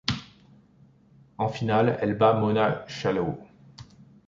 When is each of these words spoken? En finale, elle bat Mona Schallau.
En 1.37 1.49
finale, 1.49 1.95
elle 2.01 2.17
bat 2.17 2.33
Mona 2.33 2.83
Schallau. 2.87 3.37